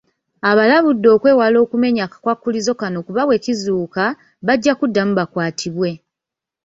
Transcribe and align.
Abalabudde 0.49 1.07
okwewala 1.15 1.57
okumenya 1.65 2.01
akakwakkulizo 2.07 2.71
konna 2.79 2.99
kuba 3.05 3.21
bwe 3.27 3.41
kizuuka, 3.45 4.03
bajja 4.45 4.73
kuddamu 4.79 5.11
bakwatibwe. 5.19 5.89